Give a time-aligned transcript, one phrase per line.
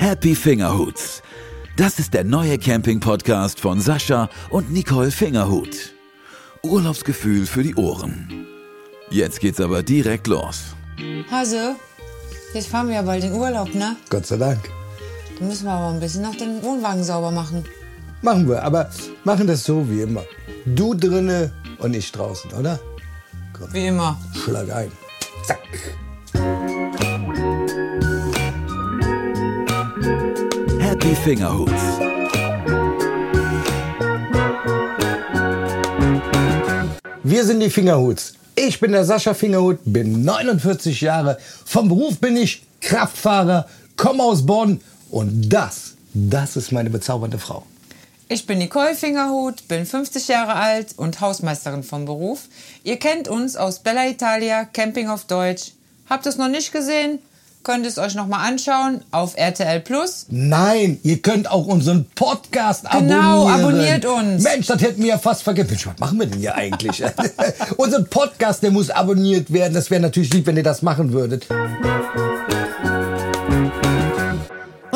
[0.00, 1.22] Happy Fingerhuts.
[1.76, 5.92] Das ist der neue Camping-Podcast von Sascha und Nicole Fingerhut.
[6.62, 8.46] Urlaubsgefühl für die Ohren.
[9.10, 10.74] Jetzt geht's aber direkt los.
[11.30, 11.76] Hase,
[12.54, 13.94] jetzt fahren wir ja bald in Urlaub, ne?
[14.08, 14.70] Gott sei Dank.
[15.38, 17.62] Dann müssen wir aber ein bisschen noch den Wohnwagen sauber machen.
[18.22, 18.88] Machen wir, aber
[19.24, 20.24] machen das so wie immer.
[20.64, 22.80] Du drinne und ich draußen, oder?
[23.52, 24.18] Komm, Wie immer.
[24.32, 24.90] schlag ein.
[25.44, 25.58] Zack.
[31.10, 31.72] Happy Fingerhuts.
[37.24, 38.34] Wir sind die Fingerhuts.
[38.54, 41.38] Ich bin der Sascha Fingerhut, bin 49 Jahre.
[41.64, 47.64] Vom Beruf bin ich Kraftfahrer, komme aus Bonn und das, das ist meine bezaubernde Frau.
[48.28, 52.42] Ich bin Nicole Fingerhut, bin 50 Jahre alt und Hausmeisterin vom Beruf.
[52.84, 55.72] Ihr kennt uns aus Bella Italia, Camping auf Deutsch.
[56.08, 57.18] Habt ihr es noch nicht gesehen?
[57.62, 60.24] Könnt ihr es euch noch mal anschauen auf RTL Plus.
[60.30, 63.60] Nein, ihr könnt auch unseren Podcast Genau, abonnieren.
[63.60, 64.42] abonniert uns.
[64.42, 65.68] Mensch, das hätten wir ja fast vergessen.
[65.70, 67.02] Mensch, was machen wir denn hier eigentlich?
[67.76, 69.74] Unser Podcast, der muss abonniert werden.
[69.74, 71.46] Das wäre natürlich lieb, wenn ihr das machen würdet.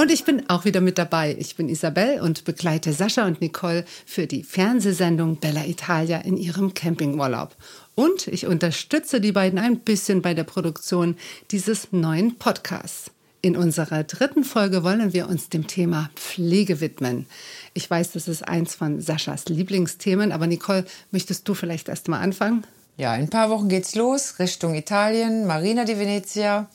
[0.05, 1.35] Und ich bin auch wieder mit dabei.
[1.39, 6.75] Ich bin Isabel und begleite Sascha und Nicole für die Fernsehsendung Bella Italia in ihrem
[6.75, 7.57] Campingurlaub.
[7.95, 11.17] Und ich unterstütze die beiden ein bisschen bei der Produktion
[11.51, 13.13] dieses neuen Podcasts.
[13.41, 17.25] In unserer dritten Folge wollen wir uns dem Thema Pflege widmen.
[17.73, 22.21] Ich weiß, das ist eins von Saschas Lieblingsthemen, aber Nicole, möchtest du vielleicht erst mal
[22.21, 22.67] anfangen?
[22.99, 26.69] Ja, in ein paar Wochen geht's los Richtung Italien, Marina di Venezia.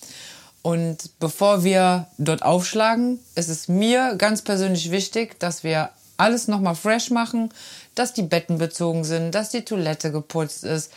[0.62, 6.76] Und bevor wir dort aufschlagen, ist es mir ganz persönlich wichtig, dass wir alles nochmal
[6.76, 7.52] fresh machen,
[7.96, 10.92] dass die Betten bezogen sind, dass die Toilette geputzt ist,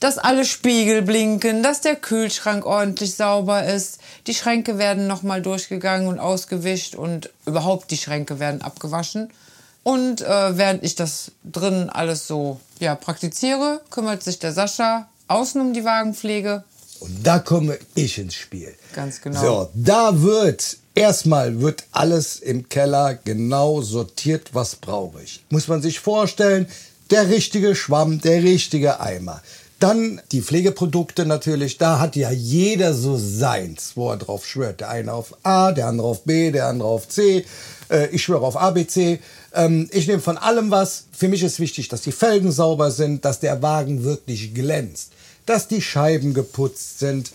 [0.00, 3.98] dass alle Spiegel blinken, dass der Kühlschrank ordentlich sauber ist.
[4.26, 9.30] Die Schränke werden nochmal durchgegangen und ausgewischt und überhaupt die Schränke werden abgewaschen.
[9.82, 15.60] Und äh, während ich das drin alles so ja, praktiziere, kümmert sich der Sascha außen
[15.60, 16.64] um die Wagenpflege.
[17.00, 18.74] Und da komme ich ins Spiel.
[18.94, 19.40] Ganz genau.
[19.40, 25.44] So, da wird erstmal wird alles im Keller genau sortiert, was brauche ich.
[25.50, 26.66] Muss man sich vorstellen,
[27.10, 29.42] der richtige Schwamm, der richtige Eimer.
[29.78, 34.80] Dann die Pflegeprodukte natürlich, da hat ja jeder so seins, wo er drauf schwört.
[34.80, 37.44] Der eine auf A, der andere auf B, der andere auf C.
[37.90, 39.18] Äh, ich schwöre auf ABC.
[39.52, 41.04] Ähm, ich nehme von allem was.
[41.12, 45.12] Für mich ist wichtig, dass die Felgen sauber sind, dass der Wagen wirklich glänzt,
[45.46, 47.32] dass die Scheiben geputzt sind.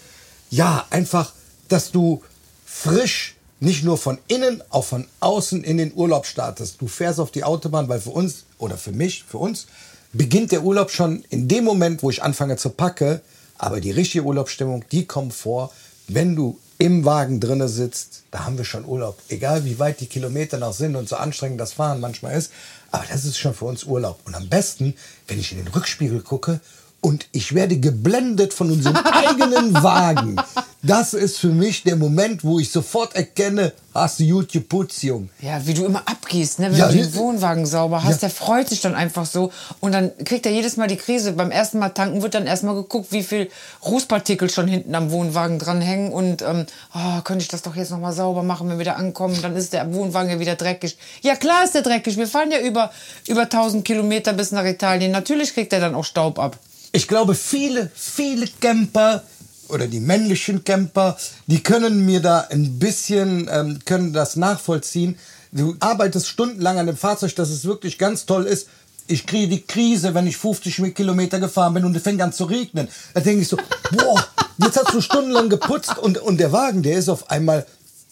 [0.49, 1.33] Ja, einfach,
[1.67, 2.21] dass du
[2.65, 6.81] frisch nicht nur von innen, auch von außen in den Urlaub startest.
[6.81, 9.67] Du fährst auf die Autobahn, weil für uns oder für mich, für uns,
[10.13, 13.21] beginnt der Urlaub schon in dem Moment, wo ich anfange zu packe.
[13.57, 15.71] Aber die richtige Urlaubsstimmung, die kommt vor,
[16.07, 18.23] wenn du im Wagen drinne sitzt.
[18.31, 19.19] Da haben wir schon Urlaub.
[19.29, 22.51] Egal wie weit die Kilometer noch sind und so anstrengend das Fahren manchmal ist.
[22.89, 24.19] Aber das ist schon für uns Urlaub.
[24.25, 24.95] Und am besten,
[25.27, 26.59] wenn ich in den Rückspiegel gucke
[27.01, 30.35] und ich werde geblendet von unserem eigenen Wagen.
[30.83, 35.29] Das ist für mich der Moment, wo ich sofort erkenne, hast du gut geputzt, Jung.
[35.39, 36.71] Ja, wie du immer abgehst, ne?
[36.71, 37.13] wenn Ja, du den.
[37.15, 38.27] Wohnwagen sauber hast, Ja.
[38.27, 39.51] der freut sich dann einfach so.
[39.79, 41.33] Und dann kriegt er jedes Mal die Krise.
[41.33, 43.49] Beim ersten Mal tanken wird dann erstmal geguckt, wie viel
[43.85, 46.11] Rußpartikel schon hinten am Wohnwagen dranhängen.
[46.11, 49.37] Und ähm, oh, könnte ich das doch jetzt nochmal sauber machen, wenn wir da ankommen.
[49.41, 50.97] Dann ist der Wohnwagen ja wieder dreckig.
[51.21, 52.17] Ja, klar ist der dreckig.
[52.17, 52.91] Wir fahren ja über,
[53.27, 55.11] über 1000 Kilometer bis nach Italien.
[55.11, 56.57] Natürlich kriegt er dann auch Staub ab.
[56.91, 59.23] Ich glaube, viele, viele Camper
[59.69, 65.17] oder die männlichen Camper, die können mir da ein bisschen, ähm, können das nachvollziehen.
[65.53, 68.67] Du arbeitest stundenlang an dem Fahrzeug, dass es wirklich ganz toll ist.
[69.07, 72.45] Ich kriege die Krise, wenn ich 50 Kilometer gefahren bin und es fängt an zu
[72.45, 72.87] regnen.
[73.13, 73.57] Da denke ich so,
[73.91, 74.25] boah,
[74.57, 77.65] jetzt hast du stundenlang geputzt und, und der Wagen, der ist auf einmal,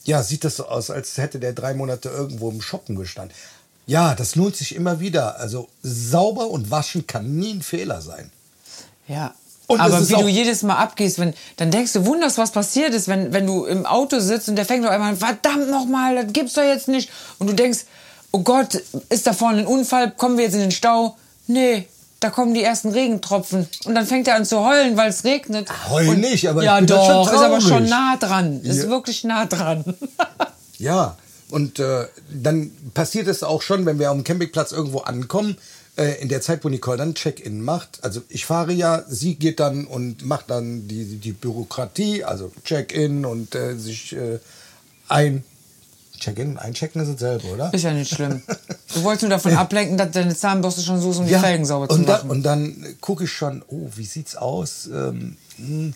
[0.06, 3.36] ja, sieht das so aus, als hätte der drei Monate irgendwo im Shoppen gestanden.
[3.86, 5.40] Ja, das lohnt sich immer wieder.
[5.40, 8.32] Also sauber und waschen kann nie ein Fehler sein.
[9.10, 9.34] Ja.
[9.68, 13.08] Und aber wie du jedes Mal abgehst, wenn, dann denkst du, wunderst, was passiert ist,
[13.08, 16.34] wenn, wenn du im Auto sitzt und der fängt auf einmal an, verdammt nochmal, das
[16.34, 17.12] gibt's doch jetzt nicht.
[17.38, 17.80] Und du denkst,
[18.32, 21.18] oh Gott, ist da vorne ein Unfall, kommen wir jetzt in den Stau?
[21.46, 21.88] Nee,
[22.20, 23.68] da kommen die ersten Regentropfen.
[23.86, 25.70] Und dann fängt er an zu heulen, weil es regnet.
[25.90, 28.62] Heulen und, nicht, aber ich Ja, bin dann schon doch, ist aber schon nah dran.
[28.64, 28.90] Ist Ja.
[28.90, 29.84] wirklich nah dran.
[30.80, 31.18] Ja,
[31.52, 35.58] und äh, dann passiert es auch schon, wenn wir am Campingplatz irgendwo ankommen,
[36.00, 38.04] äh, in der Zeit, wo Nicole dann Check-in macht.
[38.04, 43.26] Also ich fahre ja, sie geht dann und macht dann die, die Bürokratie, also Check-in
[43.26, 44.40] und äh, sich äh,
[45.10, 45.44] ein...
[46.20, 47.74] Check-in, einchecken ist dasselbe, oder?
[47.74, 48.42] Ist ja nicht schlimm.
[48.94, 51.64] Du wolltest nur davon ablenken, dass deine Zahnbürste schon so ist, um die Ja, Felgen
[51.64, 52.30] sauber zu und, da, machen.
[52.32, 54.88] und dann gucke ich schon, oh, wie sieht's aus?
[54.88, 55.94] Ähm, hm,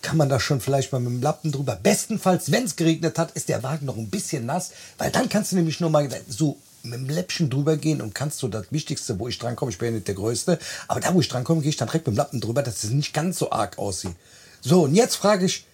[0.00, 1.78] kann man da schon vielleicht mal mit dem Lappen drüber.
[1.80, 5.52] Bestenfalls, wenn es geregnet hat, ist der Wagen noch ein bisschen nass, weil dann kannst
[5.52, 9.18] du nämlich nur mal so mit dem Läppchen drüber gehen und kannst so das Wichtigste,
[9.18, 10.58] wo ich drankomme, ich bin ja nicht der Größte,
[10.88, 12.90] aber da, wo ich drankomme, gehe ich dann direkt mit dem Lappen drüber, dass es
[12.90, 14.14] nicht ganz so arg aussieht.
[14.60, 15.64] So, und jetzt frage ich,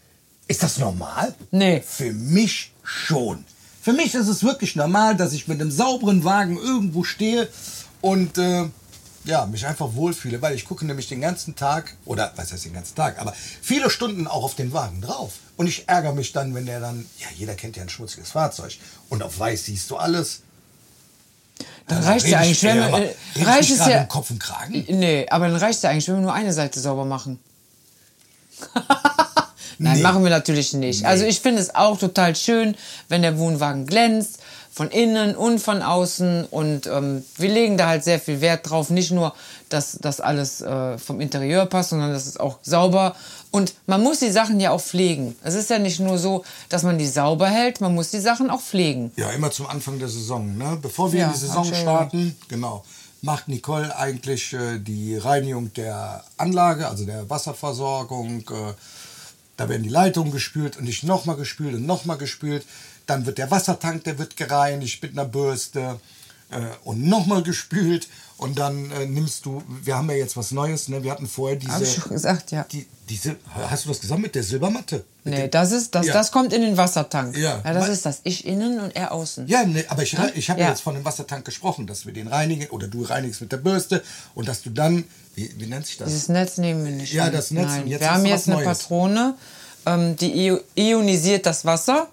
[0.46, 1.34] ist das normal?
[1.50, 1.82] Nee.
[1.86, 3.44] Für mich schon.
[3.82, 7.48] Für mich ist es wirklich normal, dass ich mit einem sauberen Wagen irgendwo stehe
[8.00, 8.68] und äh,
[9.24, 12.72] ja, mich einfach wohlfühle, weil ich gucke nämlich den ganzen Tag, oder was heißt den
[12.72, 15.34] ganzen Tag, aber viele Stunden auch auf den Wagen drauf.
[15.56, 18.78] Und ich ärgere mich dann, wenn der dann, ja, jeder kennt ja ein schmutziges Fahrzeug.
[19.08, 20.42] Und auf weiß siehst du alles.
[21.86, 23.14] Dann Da reicht rede ja ich- eigentlich, wenn aber äh,
[23.44, 24.04] reicht es ja.
[24.04, 24.84] Kopf und Kragen?
[24.88, 27.38] Nee, aber dann reicht es ja eigentlich, wenn wir nur eine Seite sauber machen.
[29.80, 30.02] Nein, Nee.
[30.02, 31.04] machen wir natürlich nicht.
[31.06, 32.74] Also ich finde es auch total schön,
[33.08, 34.37] wenn der Wohnwagen glänzt,
[34.78, 36.44] von innen und von außen.
[36.44, 38.90] Und ähm, wir legen da halt sehr viel Wert drauf.
[38.90, 39.34] Nicht nur,
[39.70, 43.16] dass das alles äh, vom Interieur passt, sondern dass es auch sauber.
[43.50, 45.34] Und man muss die Sachen ja auch pflegen.
[45.42, 48.50] Es ist ja nicht nur so, dass man die sauber hält, man muss die Sachen
[48.50, 49.10] auch pflegen.
[49.16, 50.56] Ja, immer zum Anfang der Saison.
[50.56, 50.78] Ne?
[50.80, 52.84] Bevor wir Ja, in die Saison starten, genau,
[53.20, 58.42] macht Nicole eigentlich äh, die Reinigung der Anlage, also der Wasserversorgung.
[58.42, 58.74] Äh,
[59.56, 62.64] da werden die Leitungen gespült und nicht nochmal gespült und nochmal gespült.
[63.08, 65.98] Dann wird der Wassertank, der wird gereinigt mit einer Bürste
[66.50, 68.06] äh, und nochmal gespült.
[68.36, 71.02] Und dann äh, nimmst du, wir haben ja jetzt was Neues, ne?
[71.02, 71.72] wir hatten vorher diese...
[71.72, 72.64] Hab ich schon gesagt, ja.
[72.70, 75.04] Die, diese, hast du das gesagt mit der Silbermatte?
[75.24, 76.12] Mit Nee, dem- das ist, das, Ja.
[76.12, 77.36] das kommt in den Wassertank.
[77.36, 77.56] Ja.
[77.64, 78.20] das Weil- ist das.
[78.22, 79.48] Ich innen und er außen.
[79.48, 80.66] Ja, ne, aber ich, ich habe ja.
[80.66, 80.70] Ja.
[80.70, 84.04] jetzt von dem Wassertank gesprochen, dass wir den reinigen oder du reinigst mit der Bürste
[84.36, 85.02] und dass du dann,
[85.34, 86.06] wie, wie nennt sich das?
[86.08, 87.12] Dieses Netz nehmen wir nicht.
[87.12, 87.66] Ja, das Netz.
[87.66, 87.86] Nein.
[87.86, 88.78] Wir haben jetzt eine Neues.
[88.84, 89.34] Patrone,
[89.84, 92.06] ähm, die io- ionisiert das Wasser.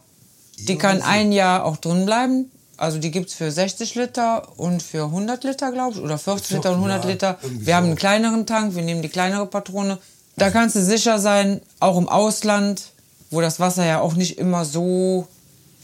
[0.60, 2.52] Die kann ein Jahr auch drin bleiben.
[2.78, 6.02] Also die gibt es für 60 Liter und für 100 Liter, glaube ich.
[6.02, 7.40] Oder 40 Liter und 100 Ja, Liter.
[7.44, 9.98] Wir haben einen kleineren Tank, wir nehmen die kleinere Patrone.
[10.36, 12.92] Da kannst du sicher sein, auch im Ausland,
[13.31, 15.28] wo das Wasser ja auch nicht immer so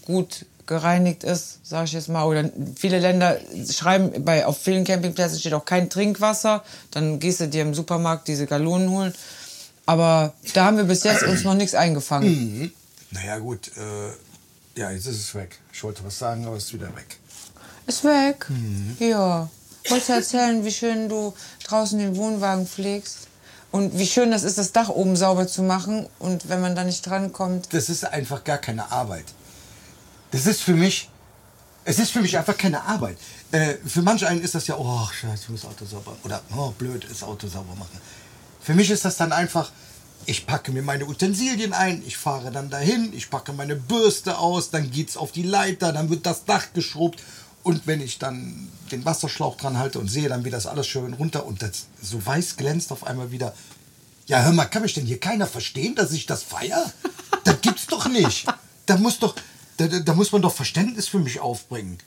[0.05, 2.25] gut gereinigt ist, sage ich jetzt mal.
[2.25, 3.37] Oder viele Länder
[3.69, 6.63] schreiben, bei, auf vielen Campingplätzen steht auch kein Trinkwasser.
[6.91, 9.13] Dann gehst du dir im Supermarkt diese Gallonen holen.
[9.85, 12.29] Aber da haben wir bis jetzt uns noch nichts eingefangen.
[12.29, 12.71] Mhm.
[13.11, 14.11] Naja, gut, äh,
[14.75, 15.59] ja, jetzt ist es weg.
[15.73, 17.17] Ich wollte was sagen, aber es ist wieder weg.
[17.87, 18.45] Ist weg.
[18.49, 18.95] Mhm.
[18.99, 19.49] Ja.
[19.87, 21.33] Wolltest du erzählen, wie schön du
[21.65, 23.27] draußen den Wohnwagen pflegst?
[23.71, 26.07] Und wie schön das ist, das Dach oben sauber zu machen.
[26.19, 27.73] Und wenn man da nicht drankommt.
[27.73, 29.25] Das ist einfach gar keine Arbeit.
[30.31, 31.09] Das ist für mich,
[31.83, 33.17] es ist für mich einfach keine Arbeit.
[33.51, 36.71] Äh, für manch einen ist das ja, oh, scheiße, ich muss Auto sauber oder oh,
[36.71, 37.99] blöd, das Auto sauber machen.
[38.61, 39.71] Für mich ist das dann einfach,
[40.25, 44.69] ich packe mir meine Utensilien ein, ich fahre dann dahin, ich packe meine Bürste aus,
[44.69, 47.21] dann geht's auf die Leiter, dann wird das Dach geschrubbt
[47.63, 51.13] und wenn ich dann den Wasserschlauch dran halte und sehe dann, wie das alles schön
[51.13, 53.53] runter und das so weiß glänzt auf einmal wieder.
[54.27, 56.91] Ja, hör mal, kann mich denn hier keiner verstehen, dass ich das feier?
[57.43, 58.45] Das gibt's doch nicht.
[58.85, 59.35] Da muss doch,
[59.77, 61.97] da da muss man doch Verständnis für mich aufbringen.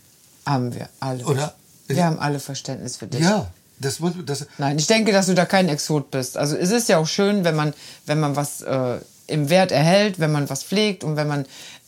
[0.46, 1.24] Haben wir alle.
[1.24, 1.54] Oder?
[1.86, 3.20] Wir haben alle Verständnis für dich.
[3.20, 6.36] Ja, das muss, das, Nein, ich denke, dass du da kein Exot bist.
[6.36, 7.74] Also es ist ja auch schön, wenn man,
[8.06, 11.46] wenn man was äh, im Wert erhält, wenn man was pflegt und wenn man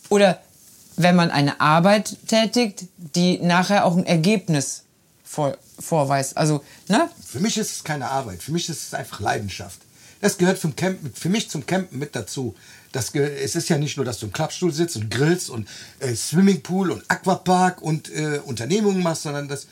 [0.09, 0.39] oder
[0.95, 4.83] wenn man eine Arbeit tätigt, die nachher auch ein Ergebnis
[5.23, 6.35] vor, vorweist.
[6.35, 7.09] Also, ne?
[7.23, 8.41] Für mich ist es keine Arbeit.
[8.41, 9.79] Für mich ist es einfach Leidenschaft.
[10.21, 12.55] Das gehört vom Campen, für mich zum Campen mit dazu.
[12.91, 15.67] Das, es ist ja nicht nur, dass du im Klappstuhl sitzt und grillst und
[15.99, 19.67] äh, Swimmingpool und Aquapark und äh, Unternehmungen machst, sondern das,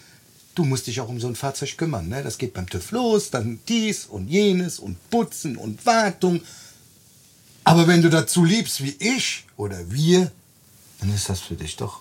[0.55, 2.07] du musst dich auch um so ein Fahrzeug kümmern.
[2.07, 2.23] Ne?
[2.23, 6.41] Das geht beim TÜV los, dann dies und jenes und Putzen und Wartung.
[7.63, 10.31] Aber wenn du dazu liebst wie ich oder wir,
[10.99, 11.99] dann ist das für dich doch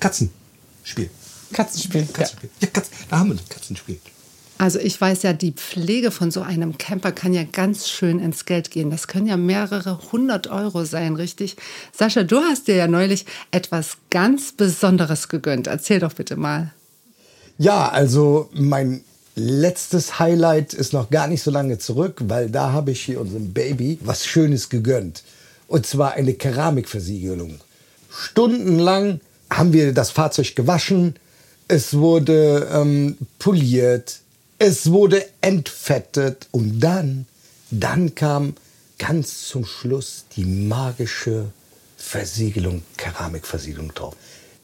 [0.00, 1.10] Katzenspiel.
[1.52, 2.02] Katzenspiel.
[2.02, 2.06] Ja.
[2.12, 2.50] Katzenspiel.
[2.60, 4.00] Ja, Katz, da haben wir ein Katzenspiel.
[4.58, 8.44] Also ich weiß ja, die Pflege von so einem Camper kann ja ganz schön ins
[8.44, 8.90] Geld gehen.
[8.90, 11.56] Das können ja mehrere hundert Euro sein, richtig?
[11.92, 15.68] Sascha, du hast dir ja neulich etwas ganz Besonderes gegönnt.
[15.68, 16.72] Erzähl doch bitte mal.
[17.58, 19.02] Ja, also mein
[19.34, 23.52] letztes Highlight ist noch gar nicht so lange zurück, weil da habe ich hier unserem
[23.52, 25.24] Baby was Schönes gegönnt.
[25.66, 27.60] Und zwar eine Keramikversiegelung.
[28.10, 31.16] Stundenlang haben wir das Fahrzeug gewaschen,
[31.66, 34.20] es wurde ähm, poliert,
[34.60, 37.26] es wurde entfettet und dann,
[37.72, 38.54] dann kam
[38.98, 41.46] ganz zum Schluss die magische
[41.96, 44.14] Versiegelung, Keramikversiegelung drauf.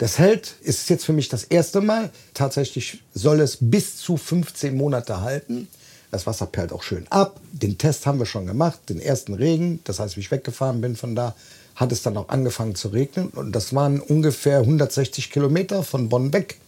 [0.05, 2.11] Das hält, ist jetzt für mich das erste Mal.
[2.35, 5.67] Tatsächlich soll es bis zu 15 Monate halten.
[6.11, 7.41] Das Wasser perlt auch schön ab.
[7.53, 9.81] Den Test haben wir schon gemacht, den ersten Regen.
[9.85, 11.35] Das heißt, wie ich weggefahren bin von da,
[11.75, 13.29] hat es dann auch angefangen zu regnen.
[13.29, 16.59] Und das waren ungefähr 160 Kilometer von Bonn weg.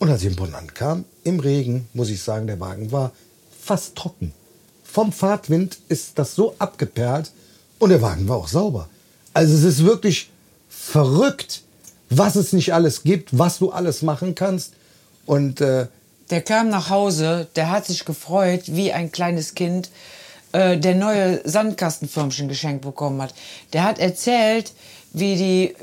[0.00, 3.12] Und als ich in Bonn ankam, im Regen, muss ich sagen, der Wagen war
[3.60, 4.32] fast trocken.
[4.82, 7.30] vom Fahrtwind ist das so abgeperlt
[7.78, 8.88] und der Wagen war auch sauber.
[9.34, 10.32] Also es ist wirklich
[10.68, 11.62] verrückt,
[12.18, 14.72] was es nicht alles gibt, was du alles machen kannst.
[15.26, 15.86] Und äh,
[16.30, 19.90] Der kam nach Hause, der hat sich gefreut, wie ein kleines Kind,
[20.52, 23.34] äh, der neue Sandkastenförmchen geschenkt bekommen hat.
[23.72, 24.72] Der hat erzählt,
[25.14, 25.74] wie, die,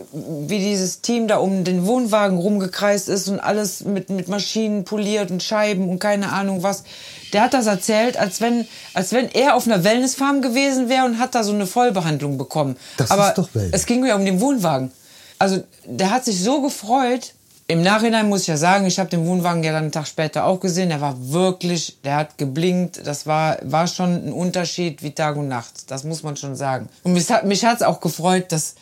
[0.47, 5.29] wie dieses Team da um den Wohnwagen rumgekreist ist und alles mit, mit Maschinen poliert
[5.29, 6.83] und Scheiben und keine Ahnung was.
[7.31, 11.19] Der hat das erzählt, als wenn, als wenn er auf einer Wellnessfarm gewesen wäre und
[11.19, 12.75] hat da so eine Vollbehandlung bekommen.
[12.97, 13.71] Das Aber ist doch Wellness.
[13.81, 14.91] es ging mir um den Wohnwagen.
[15.39, 17.33] Also der hat sich so gefreut.
[17.67, 20.45] Im Nachhinein muss ich ja sagen, ich habe den Wohnwagen ja dann einen Tag später
[20.45, 20.89] auch gesehen.
[20.89, 23.05] Der war wirklich, der hat geblinkt.
[23.05, 25.89] Das war, war schon ein Unterschied wie Tag und Nacht.
[25.89, 26.89] Das muss man schon sagen.
[27.03, 28.75] Und mich hat mich hat's auch gefreut, dass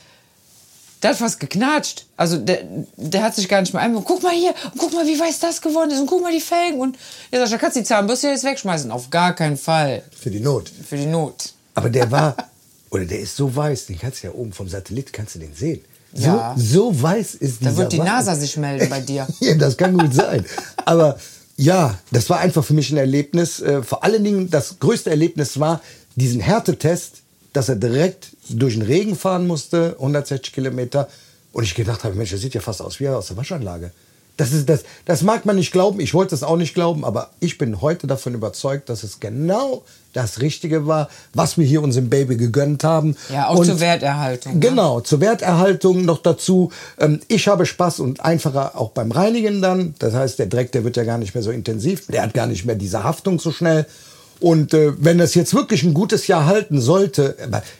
[1.04, 2.06] der hat was geknatscht.
[2.16, 2.64] Also der,
[2.96, 4.04] der hat sich gar nicht mehr einmal.
[4.04, 6.42] Guck mal hier, und guck mal, wie weiß das geworden ist und guck mal die
[6.42, 6.80] Felgen.
[6.80, 6.98] Und
[7.30, 8.90] er sagt, da kannst du die Zahnbürste jetzt wegschmeißen.
[8.92, 10.04] Auf gar keinen Fall.
[10.18, 10.72] für die Not.
[10.88, 11.54] Für die Not.
[11.76, 12.36] Aber der war,
[12.90, 15.54] oder der ist so weiß, den kannst du ja oben vom Satellit, kannst du den
[15.54, 15.84] sehen.
[16.18, 16.56] So, Ja.
[16.58, 18.10] so weiß ist dieser Da wird die Wagen.
[18.10, 19.28] NASA sich melden bei dir.
[19.40, 20.44] ja, das kann gut sein.
[20.86, 21.18] Aber
[21.58, 23.60] ja, das war einfach für mich ein Erlebnis.
[23.62, 25.82] Äh, Vor allen Dingen, das größte Erlebnis war
[26.16, 27.22] diesen Härtetest,
[27.54, 31.08] dass er direkt durch den Regen fahren musste, 160 Kilometer.
[31.54, 33.92] Und ich gedacht habe, Mensch, das sieht ja fast aus wie aus der Waschanlage.
[34.38, 37.32] Das, ist, das, das mag man nicht glauben, ich wollte es auch nicht glauben, aber
[37.40, 42.10] ich bin heute davon überzeugt, dass es genau das Richtige war, was wir hier unserem
[42.10, 43.16] Baby gegönnt haben.
[43.32, 44.60] Ja, auch zur Werterhaltung, ne?
[44.60, 46.72] Genau, zur Werterhaltung noch dazu.
[47.00, 49.96] Ähm, ich habe Spaß und einfacher auch beim Reinigen dann.
[50.00, 52.08] Das heißt, der Dreck, der wird ja gar nicht mehr so intensiv.
[52.08, 53.86] Der hat gar nicht mehr diese Haftung so schnell.
[54.40, 57.36] Und äh, wenn das jetzt wirklich ein gutes Jahr halten sollte,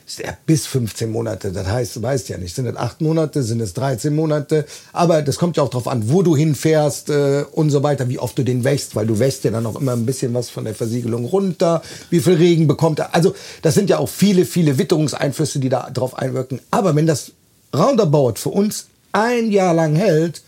[0.08, 3.44] ist ja bis 15 Monate, das heißt, du weißt ja nicht, sind es acht Monate,
[3.44, 7.46] sind es 13 Monate, aber das kommt ja auch darauf an, wo du hinfährst äh,
[7.52, 9.94] und so weiter, wie oft du den wäschst, weil du wäschst ja dann auch immer
[9.94, 13.14] ein bisschen was von der Versiegelung runter, wie viel Regen bekommt er.
[13.14, 16.60] Also das sind ja auch viele, viele Witterungseinflüsse, die da drauf einwirken.
[16.72, 17.32] Aber wenn das
[17.76, 20.42] roundabout für uns ein Jahr lang hält,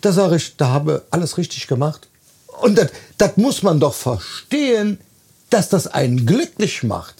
[0.00, 2.08] da sage ich, da habe alles richtig gemacht.
[2.60, 2.80] Und
[3.18, 4.98] das muss man doch verstehen,
[5.52, 7.14] dass das einen glücklich macht.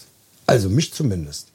[0.45, 1.47] Also mich zumindest.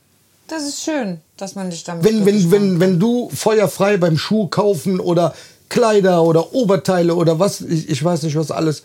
[0.48, 2.50] Das ist schön, dass man dich damit Wenn, wenn, macht.
[2.50, 5.34] wenn, wenn du feuerfrei beim Schuh kaufen oder
[5.68, 8.82] Kleider oder Oberteile oder was, ich, ich weiß nicht was alles.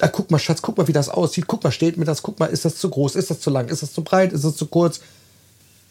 [0.00, 1.46] Ah, guck mal, Schatz, guck mal, wie das aussieht.
[1.48, 2.22] Guck mal, steht mir das.
[2.22, 3.16] Guck mal, ist das zu groß?
[3.16, 3.68] Ist das zu lang?
[3.68, 4.32] Ist das zu breit?
[4.32, 5.00] Ist das zu kurz?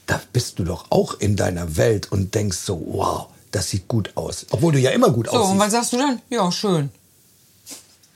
[0.05, 4.11] Da bist du doch auch in deiner Welt und denkst so, wow, das sieht gut
[4.15, 4.45] aus.
[4.51, 5.59] Obwohl du ja immer gut So, und aussiehst.
[5.59, 6.21] was sagst du dann?
[6.29, 6.89] Ja, schön.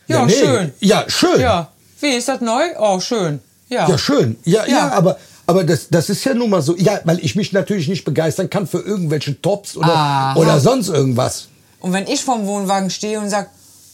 [0.08, 0.34] Ja, nee.
[0.34, 0.72] schön.
[0.80, 1.42] Ja, schön.
[1.42, 1.72] Ja.
[2.02, 2.64] Wie ist das neu?
[2.80, 3.40] Oh, schön.
[3.70, 3.88] Ja.
[3.88, 4.38] Ja, schön.
[4.44, 4.92] Ja, ja, Ja.
[4.92, 5.18] aber,
[5.48, 6.76] aber das, das ist ja nun mal so.
[6.78, 10.36] Ja, weil ich mich natürlich nicht begeistern kann für irgendwelche Tops oder, Aha.
[10.36, 11.48] oder sonst irgendwas.
[11.80, 13.50] Und wenn ich vorm Wohnwagen stehe und sag,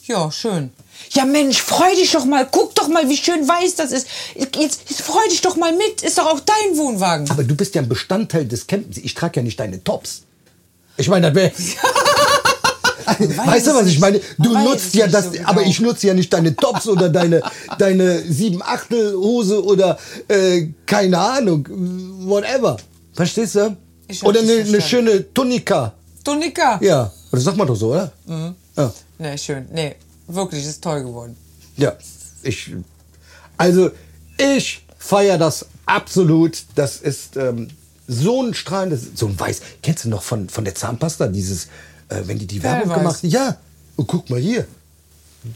[0.05, 0.71] ja, schön.
[1.11, 2.47] Ja, Mensch, freu dich doch mal.
[2.49, 4.07] Guck doch mal, wie schön weiß das ist.
[4.35, 6.01] Jetzt, jetzt freu dich doch mal mit.
[6.01, 7.29] Ist doch auch dein Wohnwagen.
[7.29, 8.97] Aber du bist ja ein Bestandteil des Campings.
[8.97, 10.23] Ich trage ja nicht deine Tops.
[10.97, 11.51] Ich meine, das wäre.
[13.07, 14.19] weißt du, was ich meine?
[14.37, 15.49] Du nutzt ja das, so genau.
[15.49, 17.41] aber ich nutze ja nicht deine Tops oder deine,
[17.77, 19.97] deine sieben Achtel Hose oder
[20.27, 21.67] äh, keine Ahnung,
[22.27, 22.77] whatever.
[23.13, 23.77] Verstehst du?
[24.23, 24.81] Oder eine, eine verstanden.
[24.81, 25.93] schöne Tunika.
[26.23, 26.79] Tunika.
[26.81, 28.11] Ja, das sagt man doch so, oder?
[28.25, 28.55] Mhm.
[28.75, 28.93] Ja.
[29.17, 29.67] Nee, schön.
[29.71, 29.95] Nee,
[30.27, 31.35] wirklich, ist toll geworden.
[31.77, 31.95] Ja,
[32.43, 32.71] ich.
[33.57, 33.91] Also,
[34.37, 36.63] ich feiere das absolut.
[36.75, 37.69] Das ist ähm,
[38.07, 39.61] so ein strahlendes, so ein Weiß.
[39.81, 41.67] Kennst du noch von, von der Zahnpasta, dieses,
[42.09, 43.21] äh, wenn die die Werbung Perlweiß.
[43.21, 43.33] gemacht?
[43.33, 43.57] Ja,
[43.95, 44.65] und guck mal hier.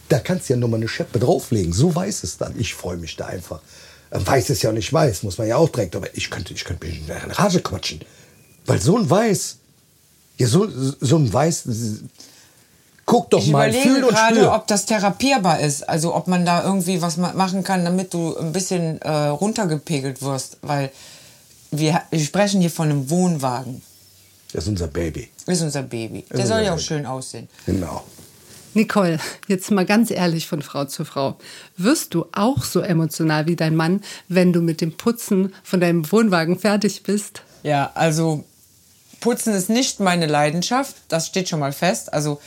[0.09, 1.73] Da kannst du ja nochmal eine Scheppe drauflegen.
[1.73, 2.53] So weiß es dann.
[2.59, 3.59] Ich freue mich da einfach.
[4.11, 5.95] Weiß ist ja nicht weiß, muss man ja auch direkt.
[5.95, 8.01] Aber ich könnte, ich könnte mich in eine Rage quatschen.
[8.65, 9.57] Weil so ein Weiß,
[10.37, 10.67] ja, so,
[10.99, 11.63] so ein Weiß,
[13.05, 14.53] guck doch Ich mal, überlege fühl und gerade, spür.
[14.53, 15.87] ob das therapierbar ist.
[15.89, 20.21] Also ob man da irgendwie was ma- machen kann, damit du ein bisschen äh, runtergepegelt
[20.21, 20.57] wirst.
[20.61, 20.91] Weil
[21.71, 23.81] wir, wir sprechen hier von einem Wohnwagen.
[24.53, 25.29] Das ist unser Baby.
[25.45, 26.25] Das ist unser Baby.
[26.31, 27.47] Der soll ja auch schön aussehen.
[27.65, 28.03] Genau.
[28.73, 31.37] Nicole, jetzt mal ganz ehrlich von Frau zu Frau.
[31.75, 36.09] Wirst du auch so emotional wie dein Mann, wenn du mit dem Putzen von deinem
[36.09, 37.41] Wohnwagen fertig bist?
[37.63, 38.45] Ja, also
[39.19, 42.13] Putzen ist nicht meine Leidenschaft, das steht schon mal fest.
[42.13, 42.39] Also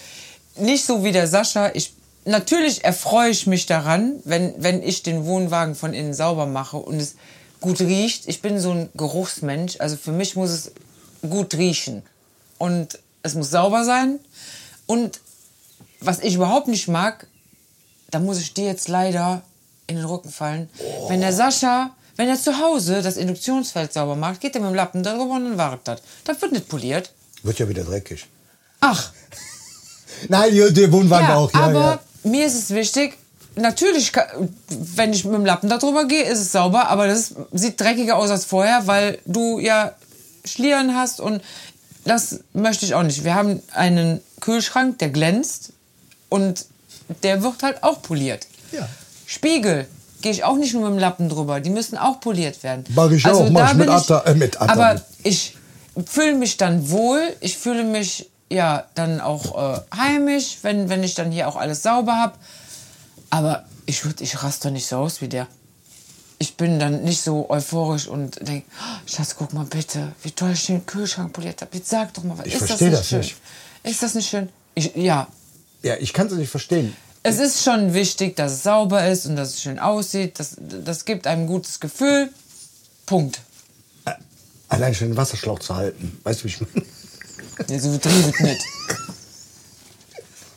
[0.56, 1.70] nicht so wie der Sascha.
[1.74, 1.92] Ich,
[2.24, 7.00] natürlich erfreue ich mich daran, wenn, wenn ich den Wohnwagen von innen sauber mache und
[7.00, 7.16] es
[7.60, 8.28] gut riecht.
[8.28, 10.72] Ich bin so ein Geruchsmensch, also für mich muss es
[11.30, 12.02] gut riechen.
[12.58, 14.20] Und es muss sauber sein.
[14.86, 15.20] Und
[16.00, 17.26] was ich überhaupt nicht mag,
[18.10, 19.42] da muss ich dir jetzt leider
[19.86, 20.68] in den Rücken fallen.
[21.08, 24.76] Wenn der Sascha, wenn er zu Hause das Induktionsfeld sauber macht, geht er mit dem
[24.76, 26.02] Lappen darüber und dann wartet das.
[26.24, 27.12] Das wird nicht poliert.
[27.42, 28.26] Wird ja wieder dreckig.
[28.80, 29.12] Ach,
[30.28, 31.52] Nein, ja, der Wohnwagen ja, auch.
[31.52, 32.30] Ja, aber ja.
[32.30, 33.18] mir ist es wichtig,
[33.56, 34.12] natürlich,
[34.68, 38.16] wenn ich mit dem Lappen da drüber gehe, ist es sauber, aber das sieht dreckiger
[38.16, 39.92] aus als vorher, weil du ja
[40.44, 41.42] Schlieren hast und
[42.04, 43.24] das möchte ich auch nicht.
[43.24, 45.72] Wir haben einen Kühlschrank, der glänzt
[46.28, 46.66] und
[47.22, 48.46] der wird halt auch poliert.
[48.72, 48.86] Ja.
[49.26, 49.86] Spiegel
[50.20, 52.84] gehe ich auch nicht nur mit dem Lappen drüber, die müssen auch poliert werden.
[52.94, 55.56] Mach ich auch, mach ich mit Atta- äh, mit Atta- Aber ich
[56.06, 61.14] fühle mich dann wohl, ich fühle mich ja dann auch äh, heimisch, wenn, wenn ich
[61.14, 62.34] dann hier auch alles sauber habe.
[63.30, 65.46] Aber ich, würd, ich raste doch nicht so aus wie der.
[66.44, 70.50] Ich bin dann nicht so euphorisch und denke, oh, Schatz, guck mal bitte, wie toll
[70.52, 71.74] ich den Kühlschrank poliert habe.
[71.74, 73.18] Jetzt sag doch mal, was Ich ist das nicht das schön?
[73.20, 73.36] nicht.
[73.82, 74.50] Ist das nicht schön?
[74.74, 75.26] Ich, ja,
[75.82, 76.94] Ja, ich kann es nicht verstehen.
[77.22, 80.38] es ist schon wichtig, dass es sauber ist und dass es schön aussieht.
[80.38, 82.30] Das, das gibt einem ein gutes Gefühl.
[83.06, 83.40] Punkt.
[84.68, 86.18] Allein schon den Wasserschlauch zu halten.
[86.24, 86.84] Weißt du, wie ich meine?
[87.70, 88.62] Ja, so betrieben nicht.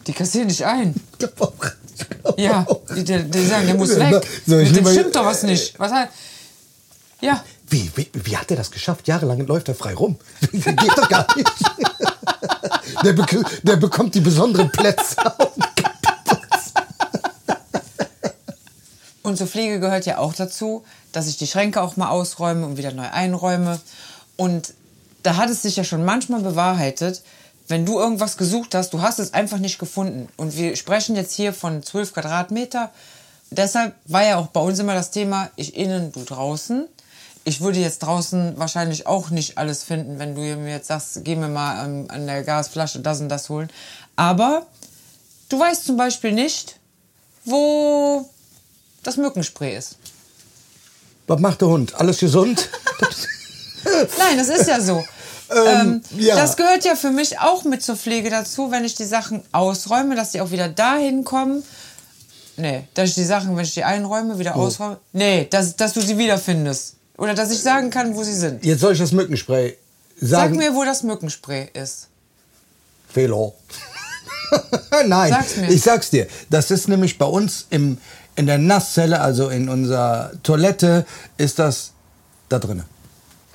[0.08, 0.94] Die kassieren dich ein.
[2.38, 2.66] Ja,
[2.96, 4.26] die, die, sagen, der muss weg.
[4.46, 5.80] So, ich Mit dem stimmt doch was nicht.
[5.80, 6.10] Was hat,
[7.22, 9.08] ja, Wie, wie, wie hat er das geschafft?
[9.08, 10.18] Jahrelang läuft er frei rum.
[10.52, 11.50] Geht doch gar nicht.
[13.04, 15.16] Der, bek der bekommt die besonderen Plätze.
[19.22, 22.78] Und zur Pflege gehört ja auch dazu, dass ich die Schränke auch mal ausräume und
[22.78, 23.78] wieder neu einräume.
[24.38, 24.74] Und
[25.24, 27.24] da hat es sich ja schon manchmal bewahrheitet,
[27.68, 30.30] wenn du irgendwas gesucht hast, du hast es einfach nicht gefunden.
[30.38, 32.92] Und wir sprechen jetzt hier von 12 Quadratmeter.
[33.50, 36.88] Deshalb war ja auch bei uns immer das Thema, ich innen, du draußen.
[37.44, 41.36] Ich würde jetzt draußen wahrscheinlich auch nicht alles finden, wenn du mir jetzt sagst, geh
[41.36, 43.70] mir mal ähm, an der Gasflasche das und das holen.
[44.16, 44.66] Aber
[45.50, 46.78] du weißt zum Beispiel nicht,
[47.46, 48.30] wo
[49.04, 49.98] das Mückenspray ist.
[51.28, 51.96] Was macht der Hund?
[51.96, 52.70] Alles gesund?
[54.18, 55.04] Nein, das ist ja so.
[55.50, 56.36] Ähm, ähm, ja.
[56.36, 60.16] Das gehört ja für mich auch mit zur Pflege dazu, wenn ich die Sachen ausräume,
[60.16, 61.64] dass die auch wieder dahin kommen.
[62.58, 64.98] Nee, dass ich die Sachen, wenn ich die einräume, wieder ausräume.
[65.14, 66.96] Nee, dass, dass du sie wiederfindest.
[67.18, 68.66] Oder dass ich sagen kann, wo sie sind.
[68.66, 69.78] Jetzt soll ich das Mückenspray
[70.20, 70.58] Sag sagen.
[70.58, 72.08] mir, wo das Mückenspray ist.
[73.08, 73.54] Fehler.
[75.06, 75.70] Nein, Sag's mir.
[75.70, 76.28] ich sag's dir.
[76.50, 77.98] Das ist nämlich bei uns im,
[78.36, 81.06] in der Nasszelle, also in unserer Toilette,
[81.38, 81.92] ist das
[82.50, 82.86] da drinne.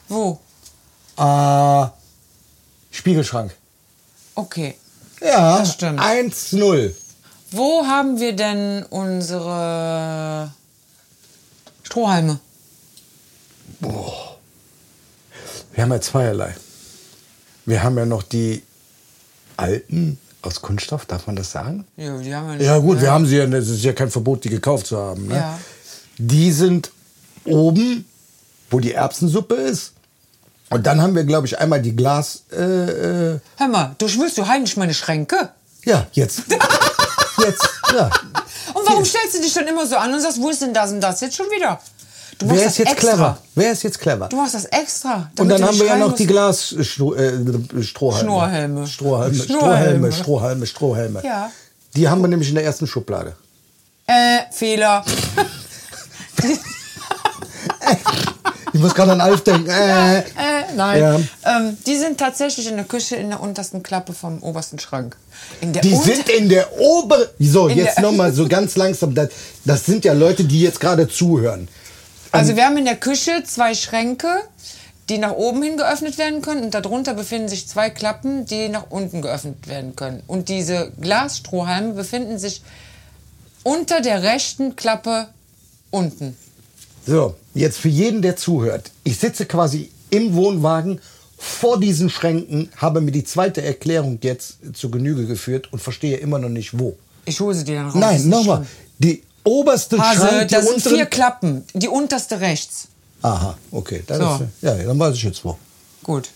[0.09, 0.39] Wo?
[1.23, 1.87] Äh,
[2.91, 3.55] Spiegelschrank.
[4.35, 4.75] Okay.
[5.21, 6.01] Ja, Das stimmt.
[6.01, 6.93] 1-0.
[7.53, 10.51] Wo haben wir denn unsere
[11.85, 12.41] Strohhalme?
[15.75, 16.55] Wir haben ja zweierlei.
[17.67, 18.63] Wir haben ja noch die
[19.57, 21.87] alten aus Kunststoff, darf man das sagen?
[21.97, 22.67] Ja, die haben wir nicht.
[22.67, 23.13] Ja gut, wir Ja.
[23.15, 25.29] haben sie ja, es ist ja kein Verbot, die gekauft zu haben.
[25.29, 25.37] Ne?
[25.37, 25.59] Ja.
[26.19, 26.91] Die sind
[27.45, 28.05] oben,
[28.71, 29.92] wo die Erbsensuppe ist.
[30.73, 32.45] Und dann haben wir, glaube ich, einmal die Glas...
[32.53, 35.51] Äh, äh, Hör mal, du schwülst du heimlich meine Schränke?
[35.85, 36.43] ja, jetzt.
[37.39, 38.11] jetzt, ja.
[38.75, 40.93] Und warum stellst du dich dann immer so an und sagst, wo ist denn das
[40.93, 41.81] und das jetzt schon wieder?
[42.39, 43.11] Du Wer ist jetzt extra.
[43.11, 43.39] clever?
[43.55, 44.29] Wer ist jetzt clever?
[44.29, 45.31] Du machst das extra.
[45.39, 46.27] Und dann haben wir ja noch die.
[46.27, 47.83] Glas äh, Strohhalme.
[47.83, 48.87] Schnurrhelme.
[48.87, 49.35] Strohhalme.
[49.35, 49.43] Schnurrhelme.
[49.43, 51.23] Strohhalme, Strohhalme, Strohhalme.
[51.25, 51.51] Ja.
[51.95, 53.37] Die haben wir nämlich in der ersten Schublade.
[54.07, 55.05] Äh, Fehler.
[58.83, 59.71] Muss gerade an Alf denken.
[59.83, 60.19] Äh.
[60.19, 60.23] Äh,
[60.77, 61.01] nein.
[61.01, 61.15] Ja.
[61.57, 65.17] Ähm, die sind tatsächlich in der Küche in der untersten Klappe vom obersten Schrank.
[65.61, 67.27] In der Die sind in der oberen.
[67.39, 69.15] So, In jetzt nochmal so ganz langsam.
[69.15, 69.29] Das,
[69.65, 71.69] das sind ja Leute, die jetzt gerade zuhören.
[72.33, 74.29] Also wir haben in der Küche zwei Schränke,
[75.09, 78.87] die nach oben hin geöffnet werden können und darunter befinden sich zwei Klappen, die nach
[78.91, 80.23] unten geöffnet werden können.
[80.27, 82.63] Und diese Glasstrohhalme befinden sich
[83.63, 85.29] unter der rechten Klappe
[85.91, 86.37] unten.
[87.07, 88.91] So, jetzt für jeden, der zuhört.
[89.05, 91.01] Ich sitze quasi im Wohnwagen
[91.37, 96.39] vor diesen Schränken, habe mir die zweite Erklärung jetzt zu Genüge geführt und verstehe immer
[96.39, 96.97] noch nicht wo.
[97.25, 97.95] Ich hole sie dir dann raus.
[97.97, 98.67] Nein, nochmal.
[98.99, 101.65] Die oberste Hase, Schrank, die das sind vier Klappen.
[101.75, 102.89] Die unterste rechts.
[103.23, 104.03] Aha, okay.
[104.07, 104.45] Dann So.
[104.45, 105.59] ist, ja, dann weiß ich jetzt wo.
[106.03, 106.29] Gut.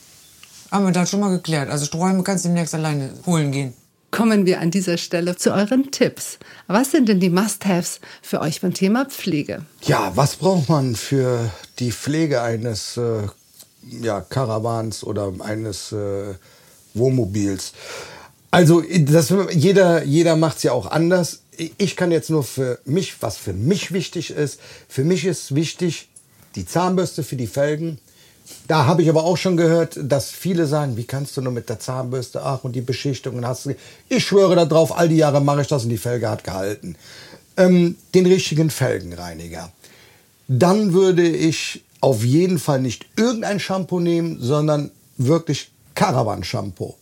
[0.71, 1.71] Haben wir das schon mal geklärt.
[1.71, 3.75] Also Strohhalme kannst du demnächst alleine holen gehen.
[4.17, 6.39] Kommen wir an dieser Stelle zu euren Tipps.
[6.69, 9.67] Was sind denn die Must-Haves für euch beim Thema Pflege?
[9.83, 13.27] Ja, was braucht man für die Pflege eines äh,
[14.01, 16.33] ja, Karawans oder eines äh,
[16.95, 17.75] Wohnmobils?
[18.51, 21.43] Also das, jeder, jeder macht es ja auch anders.
[21.77, 26.09] Ich kann jetzt nur für mich, was für mich wichtig ist, für mich ist wichtig
[26.55, 27.99] die Zahnbürste für die Felgen.
[28.67, 31.69] Da habe ich aber auch schon gehört, dass viele sagen, wie kannst du nur mit
[31.69, 33.75] der Zahnbürste, ach und die Beschichtung und hast du.
[34.09, 36.97] Ich schwöre darauf, all die Jahre mache ich das und die Felge hat gehalten.
[37.57, 39.73] Ähm, den richtigen Felgenreiniger.
[40.49, 46.95] Dann würde ich auf jeden Fall nicht irgendein Shampoo nehmen, sondern wirklich Caravan-Shampoo.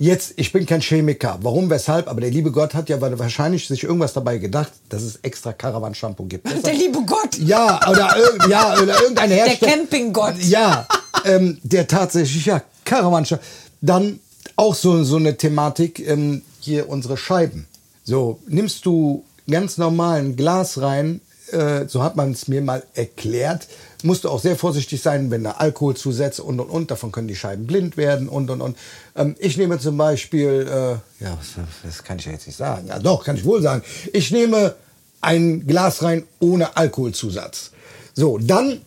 [0.00, 1.38] Jetzt, ich bin kein Chemiker.
[1.42, 2.06] Warum, weshalb?
[2.08, 6.24] Aber der liebe Gott hat ja wahrscheinlich sich irgendwas dabei gedacht, dass es extra Caravan-Shampoo
[6.24, 6.46] gibt.
[6.64, 7.36] Der liebe Gott.
[7.38, 9.72] Ja, oder, irg- ja, oder irgendein Der Hersteller.
[9.72, 10.34] Campinggott.
[10.42, 10.86] Ja,
[11.24, 13.44] ähm, der tatsächlich, ja, Caravan-Shampoo.
[13.80, 14.20] Dann
[14.56, 17.66] auch so, so eine Thematik, ähm, hier unsere Scheiben.
[18.04, 23.66] So, nimmst du ganz normalen Glas rein, äh, so hat man es mir mal erklärt,
[24.02, 26.90] musst du auch sehr vorsichtig sein, wenn da Alkohol zusetzt und und und.
[26.90, 28.76] Davon können die Scheiben blind werden und und und.
[29.16, 32.86] Ähm, ich nehme zum Beispiel, äh, ja, was, das kann ich ja jetzt nicht sagen.
[32.86, 33.82] Ja, doch, kann ich wohl sagen.
[34.12, 34.74] Ich nehme
[35.20, 37.72] ein Glas rein ohne Alkoholzusatz.
[38.14, 38.80] So, dann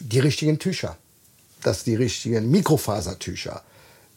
[0.00, 0.96] die richtigen Tücher.
[1.62, 3.62] Das die richtigen Mikrofasertücher.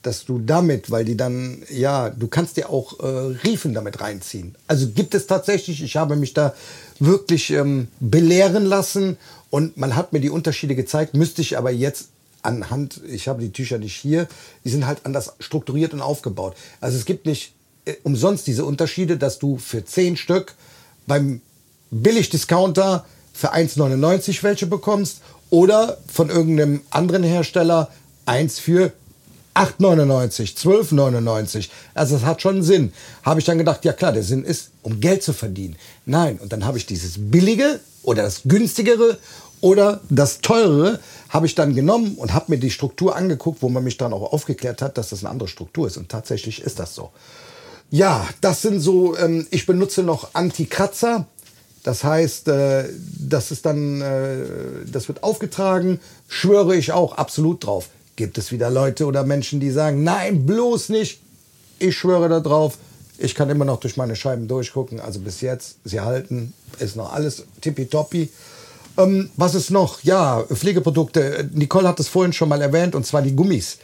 [0.01, 3.05] Dass du damit, weil die dann, ja, du kannst dir auch äh,
[3.43, 4.55] Riefen damit reinziehen.
[4.67, 6.53] Also gibt es tatsächlich, ich habe mich da
[6.99, 9.17] wirklich ähm, belehren lassen
[9.49, 12.09] und man hat mir die Unterschiede gezeigt, müsste ich aber jetzt
[12.41, 14.27] anhand, ich habe die Tücher nicht hier,
[14.63, 16.55] die sind halt anders strukturiert und aufgebaut.
[16.79, 17.53] Also es gibt nicht
[17.85, 20.55] äh, umsonst diese Unterschiede, dass du für 10 Stück
[21.07, 21.41] beim
[21.91, 27.89] Billigdiscounter für 1,99 welche bekommst oder von irgendeinem anderen Hersteller
[28.25, 28.91] eins für
[29.59, 31.69] 8,99, 12,99.
[31.93, 32.93] Also das hat schon Sinn.
[33.23, 35.75] Habe ich dann gedacht, ja klar, der Sinn ist, um Geld zu verdienen.
[36.05, 39.17] Nein, und dann habe ich dieses billige oder das günstigere
[39.59, 43.83] oder das teurere habe ich dann genommen und habe mir die Struktur angeguckt, wo man
[43.83, 45.97] mich dann auch aufgeklärt hat, dass das eine andere Struktur ist.
[45.97, 47.11] Und tatsächlich ist das so.
[47.91, 51.25] Ja, das sind so, ähm, ich benutze noch Anti-Kratzer.
[51.83, 52.85] Das heißt, äh,
[53.19, 54.45] das ist dann, äh,
[54.89, 57.89] das wird aufgetragen, schwöre ich auch absolut drauf.
[58.19, 61.21] Gibt es wieder Leute oder Menschen, die sagen, nein, bloß nicht.
[61.79, 62.77] Ich schwöre da drauf.
[63.17, 64.99] Ich kann immer noch durch meine Scheiben durchgucken.
[64.99, 68.27] Also bis jetzt, sie halten, ist noch alles tippitoppi.
[68.97, 70.03] Ähm, was ist noch?
[70.03, 71.49] Ja, Pflegeprodukte.
[71.53, 73.77] Nicole hat es vorhin schon mal erwähnt, und zwar die Gummis.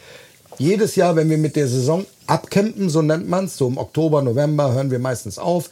[0.57, 4.21] Jedes Jahr, wenn wir mit der Saison abcampen, so nennt man es, so im Oktober,
[4.21, 5.69] November hören wir meistens auf,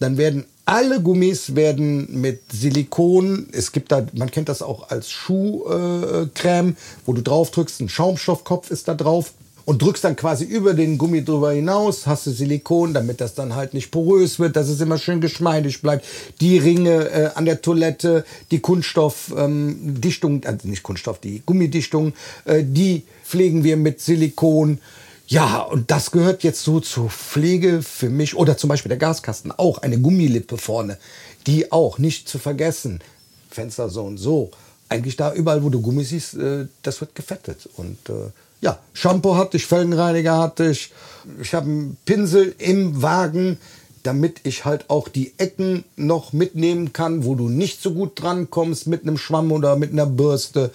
[0.00, 5.10] dann werden alle Gummis werden mit Silikon, es gibt da, man kennt das auch als
[5.10, 6.74] Schuhcreme, äh,
[7.06, 9.32] wo du drauf drückst, ein Schaumstoffkopf ist da drauf
[9.64, 13.54] und drückst dann quasi über den Gummi drüber hinaus, hast du Silikon, damit das dann
[13.54, 16.04] halt nicht porös wird, dass es immer schön geschmeidig bleibt.
[16.40, 22.12] Die Ringe äh, an der Toilette, die Kunststoffdichtung, ähm, also nicht Kunststoff, die Gummidichtung,
[22.44, 24.78] äh, die pflegen wir mit Silikon.
[25.28, 28.36] Ja, und das gehört jetzt so zur Pflege für mich.
[28.36, 30.98] Oder zum Beispiel der Gaskasten, auch eine Gummilippe vorne.
[31.46, 33.00] Die auch nicht zu vergessen.
[33.50, 34.50] Fenster so und so.
[34.88, 37.68] Eigentlich da überall, wo du Gummi siehst, äh, das wird gefettet.
[37.76, 40.92] Und äh, ja, Shampoo hatte ich, Felgenreiniger hatte ich.
[41.40, 43.58] Ich habe einen Pinsel im Wagen,
[44.04, 48.86] damit ich halt auch die Ecken noch mitnehmen kann, wo du nicht so gut drankommst
[48.86, 50.70] mit einem Schwamm oder mit einer Bürste.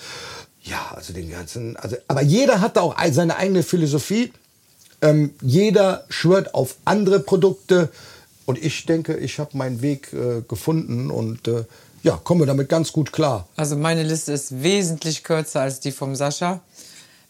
[0.64, 4.32] Ja, also den ganzen, also, aber jeder hat da auch seine eigene Philosophie.
[5.02, 7.90] Ähm, jeder schwört auf andere Produkte
[8.46, 11.66] und ich denke, ich habe meinen Weg äh, gefunden und äh,
[12.04, 13.48] ja, komme damit ganz gut klar.
[13.56, 16.62] Also meine Liste ist wesentlich kürzer als die vom Sascha.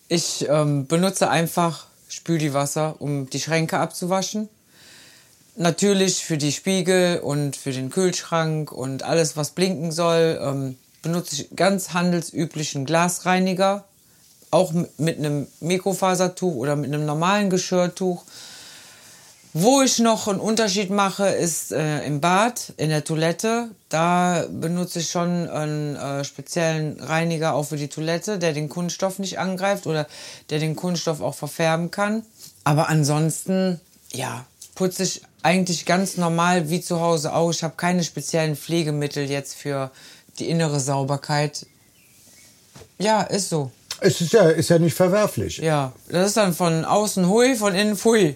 [0.08, 4.50] Ich ähm, benutze einfach Spüli-Wasser, um die Schränke abzuwaschen.
[5.56, 11.36] Natürlich für die Spiegel und für den Kühlschrank und alles, was blinken soll, ähm, benutze
[11.36, 13.86] ich ganz handelsüblichen Glasreiniger.
[14.52, 18.24] Auch mit einem Mikrofasertuch oder mit einem normalen Geschirrtuch.
[19.54, 23.70] Wo ich noch einen Unterschied mache, ist äh, im Bad, in der Toilette.
[23.90, 29.20] Da benutze ich schon einen äh, speziellen Reiniger auch für die Toilette, der den Kunststoff
[29.20, 30.08] nicht angreift oder
[30.50, 32.24] der den Kunststoff auch verfärben kann.
[32.64, 33.82] Aber ansonsten,
[34.14, 37.52] ja, putze ich eigentlich ganz normal wie zu Hause auch.
[37.52, 39.92] Ich habe keine speziellen Pflegemittel jetzt für
[40.40, 41.66] die innere Sauberkeit.
[43.00, 43.72] Ja, ist so.
[44.04, 45.60] Es ist ja, ist ja nicht verwerflich.
[45.60, 48.36] Ja, das ist dann von außen hui, von innen pfui.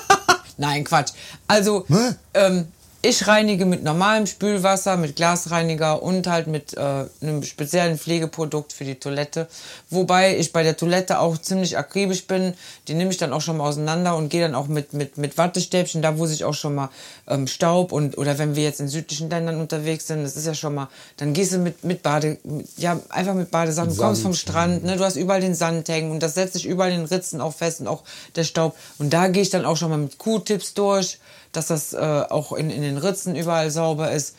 [0.58, 1.12] Nein, Quatsch.
[1.46, 1.86] Also,
[2.34, 2.68] ähm,
[3.00, 8.84] ich reinige mit normalem Spülwasser, mit Glasreiniger und halt mit äh, einem speziellen Pflegeprodukt für
[8.84, 9.46] die Toilette.
[9.88, 12.54] Wobei ich bei der Toilette auch ziemlich akribisch bin.
[12.88, 15.38] Die nehme ich dann auch schon mal auseinander und gehe dann auch mit, mit, mit
[15.38, 16.90] Wattestäbchen, da wo sich auch schon mal
[17.28, 20.54] ähm, Staub und oder wenn wir jetzt in südlichen Ländern unterwegs sind, das ist ja
[20.54, 24.22] schon mal, dann gehst du mit, mit Bade, mit, ja, einfach mit Badesachen, du kommst
[24.22, 26.98] vom Strand, ne, du hast überall den Sand hängen und das setzt sich überall in
[26.98, 28.02] den Ritzen auch fest und auch
[28.34, 28.76] der Staub.
[28.98, 31.18] Und da gehe ich dann auch schon mal mit Q-Tips durch
[31.52, 34.36] dass das äh, auch in, in den Ritzen überall sauber ist.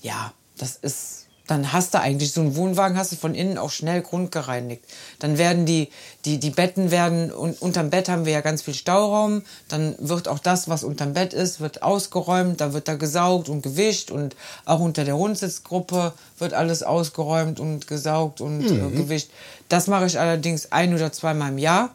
[0.00, 3.70] Ja, das ist, dann hast du eigentlich so einen Wohnwagen, hast du von innen auch
[3.70, 4.84] schnell grundgereinigt.
[5.18, 5.88] Dann werden die,
[6.24, 10.28] die, die Betten werden, und unterm Bett haben wir ja ganz viel Stauraum, dann wird
[10.28, 14.36] auch das, was unterm Bett ist, wird ausgeräumt, da wird da gesaugt und gewischt und
[14.64, 19.30] auch unter der Hundsitzgruppe wird alles ausgeräumt und gesaugt und äh, gewischt.
[19.68, 21.94] Das mache ich allerdings ein oder zweimal im Jahr.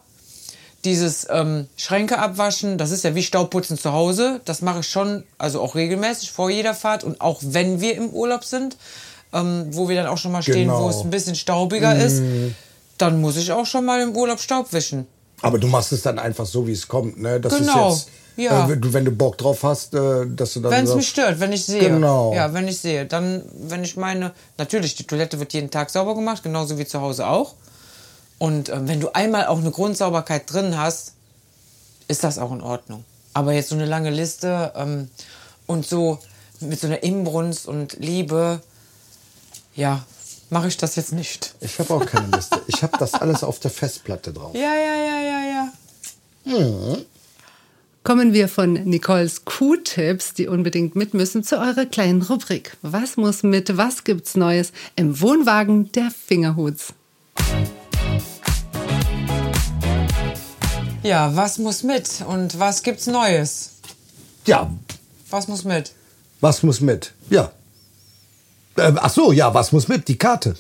[0.88, 4.39] Dieses ähm, Schränke abwaschen, das ist ja wie Staubputzen zu Hause.
[4.45, 8.10] Das mache ich schon, also auch regelmäßig vor jeder Fahrt und auch wenn wir im
[8.10, 8.78] Urlaub sind,
[9.34, 10.84] ähm, wo wir dann auch schon mal stehen, Genau.
[10.86, 12.21] wo es ein bisschen staubiger ist,
[12.97, 15.06] dann muss ich auch schon mal im Urlaub Staub wischen.
[15.41, 17.39] Aber du machst es dann einfach so, wie es kommt, ne?
[17.39, 18.65] Das Genau, jetzt, ja.
[18.65, 21.10] äh, wenn, du, wenn du Bock drauf hast, äh, dass du dann Wenn es mich
[21.10, 21.89] stört, wenn ich sehe.
[21.89, 22.34] Genau.
[22.34, 23.06] Ja, wenn ich sehe.
[23.06, 27.02] Dann, wenn ich meine, natürlich, die Toilette wird jeden Tag sauber gemacht, genauso wie zu
[27.02, 27.54] Hause auch.
[28.39, 31.13] Und ähm, wenn du einmal auch eine Grundsauberkeit drin hast,
[32.08, 33.04] ist das auch in Ordnung.
[33.34, 35.10] Aber jetzt so eine lange Liste ähm,
[35.65, 36.19] und so
[36.60, 38.62] mit so einer Inbrunst und Liebe,
[39.76, 40.04] ja,
[40.50, 41.56] mache ich das jetzt nicht.
[41.62, 42.62] Ich habe auch keine Liste.
[42.67, 44.56] Ich habe das alles auf der Festplatte drauf.
[44.56, 45.71] Ja, ja, ja, ja,
[46.45, 46.97] ja.
[48.04, 52.78] Kommen wir von Nicoles Q-Tipps, die unbedingt mit müssen, zu eurer kleinen Rubrik.
[52.82, 56.93] Was muss mit, was gibt's Neues im Wohnwagen der Fingerhuts?
[61.04, 63.72] Ja, was muss mit und was gibt's Neues?
[64.46, 64.72] Ja,
[65.30, 65.92] Was muss mit?
[66.40, 67.14] was muss mit?
[67.30, 67.52] Ja.
[68.78, 70.08] Ähm, ach so, ja, was muss mit?
[70.08, 70.56] Die Karte.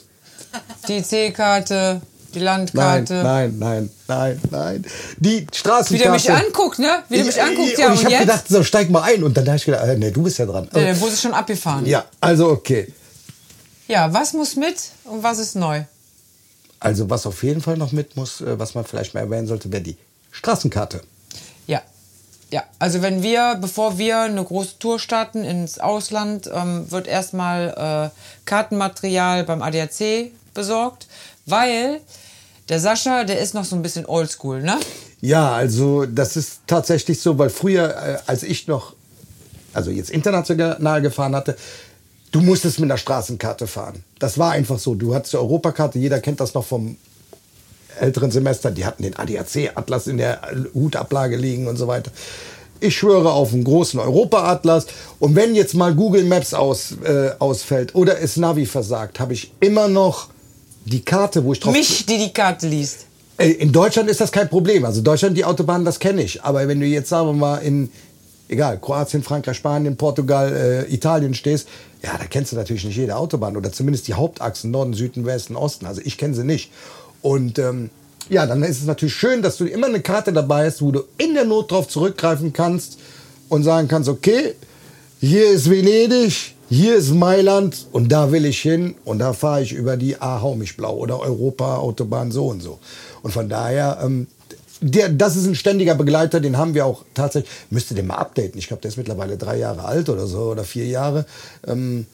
[0.87, 2.01] Die C-Karte,
[2.33, 3.13] die Nein, Landkarte.
[3.23, 4.85] nein, nein, nein, nein.
[5.17, 6.03] Die Wie Straßenkarte.
[6.03, 7.03] der mich anguckt, ne?
[7.09, 7.85] Wie der mich anguckt, ja.
[7.87, 8.21] Und Und, ich habe jetzt?
[8.21, 9.23] gedacht, so, steig mal ein.
[9.23, 10.67] Und dann habe ich gedacht, äh, nee, du bist ja dran.
[10.73, 11.85] Der Bus ist schon abgefahren.
[11.85, 12.91] Ja, also okay.
[13.87, 15.83] Ja, was muss mit und was ist neu?
[16.79, 19.71] Also was auf jeden Fall noch mit muss, äh, was man vielleicht mal erwähnen sollte,
[19.71, 19.97] wäre die
[20.37, 21.01] Straßenkarte.
[21.65, 21.81] Ja.
[22.51, 28.11] Ja, also wenn wir, bevor wir eine große Tour starten ins Ausland, ähm, wird erstmal
[28.13, 31.07] äh, Kartenmaterial beim ADAC besorgt,
[31.45, 31.99] weil
[32.69, 34.79] der Sascha, der ist noch so ein bisschen oldschool, ne?
[35.19, 38.93] Ja, also das ist tatsächlich so, weil früher, äh, als ich noch,
[39.73, 41.57] also jetzt international gefahren hatte,
[42.31, 44.03] du musstest mit einer Straßenkarte fahren.
[44.19, 44.95] Das war einfach so.
[44.95, 46.97] Du hattest die Europakarte, jeder kennt das noch vom
[47.99, 50.41] älteren Semester, die hatten den ADAC-Atlas in der
[50.73, 52.11] Hutablage liegen und so weiter.
[52.79, 54.85] Ich schwöre auf einen großen Europa-Atlas.
[55.19, 59.51] Und wenn jetzt mal Google Maps aus, äh, ausfällt oder es Navi versagt, habe ich
[59.59, 60.27] immer noch
[60.85, 63.07] die Karte, wo ich drauf Mich, die die Karte liest.
[63.37, 64.85] äh, In Deutschland ist das kein Problem.
[64.85, 66.43] Also Deutschland, die Autobahnen, das kenne ich.
[66.43, 67.89] Aber wenn du jetzt, sagen wir mal, in,
[68.47, 71.67] egal, Kroatien, Frankreich, Spanien, Portugal, äh, Italien stehst,
[72.03, 75.55] ja, da kennst du natürlich nicht jede Autobahn oder zumindest die Hauptachsen, Norden, Süden, Westen,
[75.55, 75.87] Osten.
[75.87, 76.71] Also ich kenne sie nicht.
[77.27, 77.89] Und ähm,
[78.29, 81.03] ja, dann ist es natürlich schön, dass du immer eine Karte dabei hast, wo du
[81.17, 82.99] in der Not drauf zurückgreifen kannst
[83.49, 84.55] und sagen kannst, okay,
[85.19, 89.73] hier ist Venedig, hier ist Mailand und da will ich hin und da fahre ich
[89.73, 92.79] über die A Haumischblau oder Europa Autobahn so und so.
[93.23, 94.27] Und von daher, ähm,
[94.79, 98.57] der, das ist ein ständiger Begleiter, den haben wir auch tatsächlich, müsste den mal updaten.
[98.57, 101.25] Ich glaube, der ist mittlerweile drei Jahre alt oder so oder vier Jahre.
[101.67, 102.05] Ähm,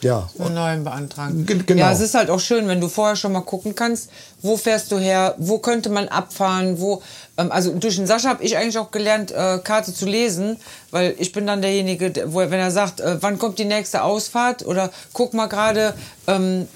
[0.00, 1.44] ja, einen neuen beantragen.
[1.46, 1.80] Ge- genau.
[1.80, 4.10] Ja, es ist halt auch schön, wenn du vorher schon mal gucken kannst,
[4.42, 7.02] wo fährst du her, wo könnte man abfahren, wo,
[7.36, 10.56] ähm, also durch den Sascha habe ich eigentlich auch gelernt, äh, Karte zu lesen,
[10.92, 14.02] weil ich bin dann derjenige, der, wo, wenn er sagt, äh, wann kommt die nächste
[14.02, 15.94] Ausfahrt oder guck mal gerade,
[16.26, 16.68] ähm,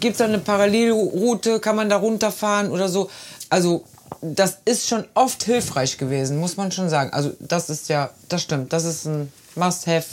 [0.00, 3.08] gibt es da eine Parallelroute, kann man da runterfahren oder so.
[3.48, 3.84] Also
[4.22, 7.10] das ist schon oft hilfreich gewesen, muss man schon sagen.
[7.12, 10.06] Also das ist ja, das stimmt, das ist ein Must-Have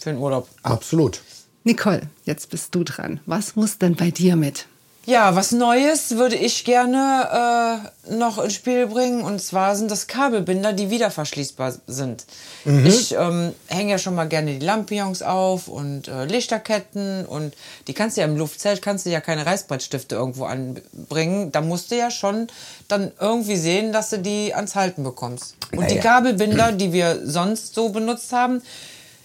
[0.00, 0.46] für den Urlaub.
[0.62, 1.20] absolut.
[1.68, 3.20] Nicole, jetzt bist du dran.
[3.26, 4.64] Was muss denn bei dir mit?
[5.04, 9.20] Ja, was Neues würde ich gerne äh, noch ins Spiel bringen.
[9.20, 12.24] Und zwar sind das Kabelbinder, die wieder verschließbar sind.
[12.64, 17.26] Ich ähm, hänge ja schon mal gerne die Lampions auf und äh, Lichterketten.
[17.26, 17.52] Und
[17.86, 21.52] die kannst du ja im Luftzelt, kannst du ja keine Reißbrettstifte irgendwo anbringen.
[21.52, 22.46] Da musst du ja schon
[22.88, 25.54] dann irgendwie sehen, dass du die ans Halten bekommst.
[25.72, 26.02] Und die Naja.
[26.02, 28.62] Kabelbinder, die wir sonst so benutzt haben,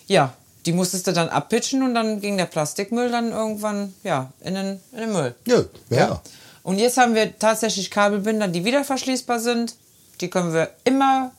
[0.08, 0.34] ja,
[0.66, 4.80] die musstest du dann abpitchen und dann ging der Plastikmüll dann irgendwann ja, in, den,
[4.94, 5.36] in den Müll.
[5.46, 6.22] Ja, ja.
[6.64, 9.76] Und jetzt haben wir tatsächlich Kabelbinder, die wieder verschließbar sind.
[10.22, 11.32] Die können wir immer,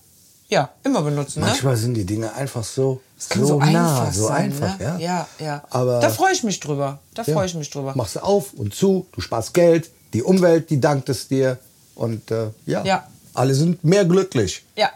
[0.49, 1.41] ja, immer benutzen.
[1.41, 1.47] Ne?
[1.47, 4.79] Manchmal sind die Dinge einfach so, so, so, nah, einfach so sein, einfach.
[4.79, 4.85] ne?
[4.85, 5.65] Ja, ja, ja.
[5.71, 6.99] Aber da freue ich mich drüber.
[7.15, 7.93] Da ja, freue ich mich drüber.
[7.97, 11.59] Machst du auf und zu, du sparst Geld, die Umwelt, die dankt es dir.
[11.95, 13.09] Und äh, ja, Ja.
[13.33, 14.63] alle sind mehr glücklich.
[14.77, 14.91] Ja.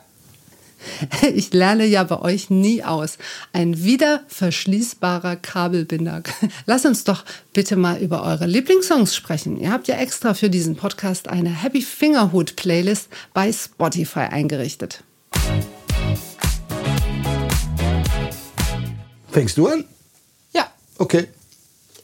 [1.34, 3.18] Ich lerne ja bei euch nie aus.
[3.52, 6.22] Ein wieder verschließbarer Kabelbinder.
[6.66, 9.58] Lass uns doch bitte mal über eure Lieblingssongs sprechen.
[9.58, 15.02] Ihr habt ja extra für diesen Podcast eine Happy Fingerhut Playlist bei Spotify eingerichtet.
[19.30, 19.84] Fängst du an?
[20.52, 20.70] Ja.
[20.98, 21.28] Okay.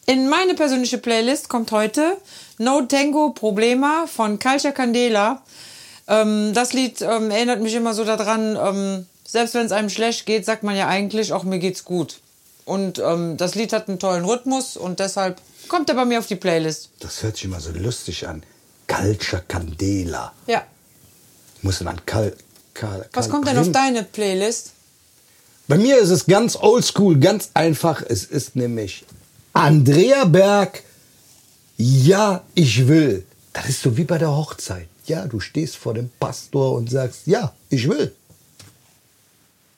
[0.07, 2.19] In meine persönliche Playlist kommt heute
[2.59, 5.43] No Tango Problema von Calcia Candela.
[6.09, 10.27] Ähm, das Lied ähm, erinnert mich immer so daran, ähm, selbst wenn es einem schlecht
[10.27, 12.21] geht, sagt man ja eigentlich, auch mir geht's gut.
[12.65, 16.27] Und ähm, das Lied hat einen tollen Rhythmus und deshalb kommt er bei mir auf
[16.27, 16.91] die Playlist.
[17.01, 18.43] Das hört sich immer so lustig an.
[18.87, 20.33] Calcia Candela.
[20.47, 20.63] Ja.
[21.63, 22.35] Muss dann Karl,
[22.75, 24.73] Karl, Was Karl kommt denn auf deine Playlist?
[25.67, 28.03] Bei mir ist es ganz oldschool, ganz einfach.
[28.07, 29.07] Es ist nämlich
[29.55, 30.83] Andrea Berg.
[31.79, 33.25] Ja, ich will.
[33.55, 34.89] Das ist so wie bei der Hochzeit.
[35.07, 38.13] Ja, du stehst vor dem Pastor und sagst, ja, ich will.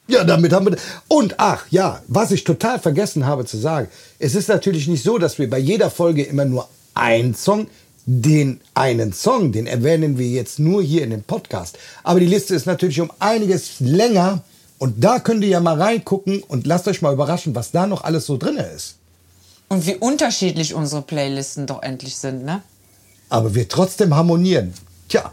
[0.08, 0.76] Ja, damit haben wir.
[1.08, 5.18] Und ach ja, was ich total vergessen habe zu sagen, es ist natürlich nicht so,
[5.18, 7.66] dass wir bei jeder Folge immer nur einen Song,
[8.06, 11.76] den einen Song, den erwähnen wir jetzt nur hier in dem Podcast.
[12.04, 14.42] Aber die Liste ist natürlich um einiges länger
[14.78, 18.04] und da könnt ihr ja mal reingucken und lasst euch mal überraschen, was da noch
[18.04, 18.96] alles so drin ist.
[19.68, 22.62] Und wie unterschiedlich unsere Playlisten doch endlich sind, ne?
[23.28, 24.72] Aber wir trotzdem harmonieren.
[25.08, 25.32] Tja,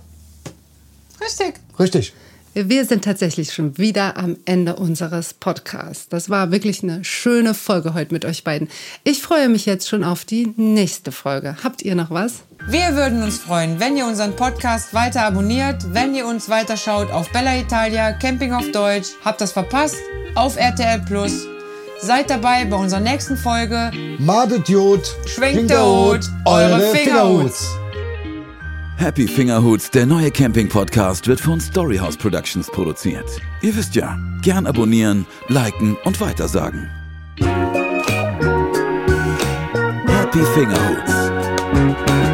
[1.21, 1.55] Richtig.
[1.79, 2.13] richtig.
[2.55, 6.07] Wir sind tatsächlich schon wieder am Ende unseres Podcasts.
[6.09, 8.67] Das war wirklich eine schöne Folge heute mit euch beiden.
[9.03, 11.57] Ich freue mich jetzt schon auf die nächste Folge.
[11.63, 12.43] Habt ihr noch was?
[12.67, 17.31] Wir würden uns freuen, wenn ihr unseren Podcast weiter abonniert, wenn ihr uns weiterschaut auf
[17.31, 19.97] Bella Italia, Camping auf Deutsch, habt das verpasst,
[20.35, 21.47] auf RTL Plus.
[21.99, 23.89] Seid dabei bei unserer nächsten Folge.
[24.19, 27.67] Madet Jod, Schwenkt der Hut, eure Fingerhuts.
[28.97, 33.25] Happy Fingerhuts, der neue Camping-Podcast, wird von Storyhouse Productions produziert.
[33.61, 36.89] Ihr wisst ja, gern abonnieren, liken und weitersagen.
[40.07, 42.32] Happy Fingerhuts.